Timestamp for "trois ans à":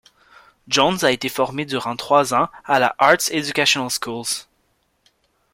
1.95-2.79